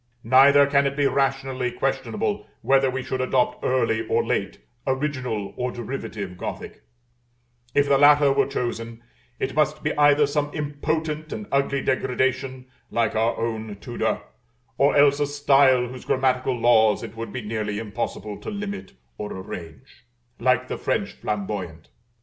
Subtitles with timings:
[0.23, 5.71] Neither can it be rationally questionable whether we should adopt early or late, original or
[5.71, 6.81] derivative Gothic:
[7.75, 9.03] if the latter were chosen,
[9.39, 14.21] it must be either some impotent and ugly degradation, like our own Tudor,
[14.75, 19.31] or else a style whose grammatical laws it would be nearly impossible to limit or
[19.31, 20.07] arrange,
[20.39, 21.89] like the French Flamboyant.